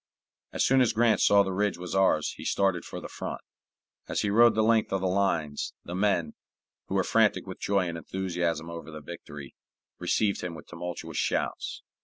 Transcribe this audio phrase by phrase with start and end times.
[0.51, 3.41] As soon as Grant saw the ridge was ours, he started for the front.
[4.07, 6.33] As he rode the length of the lines, the men,
[6.87, 9.53] who were frantic with joy and enthusiasm over the victory,
[9.99, 11.83] received him with tumultuous shouts.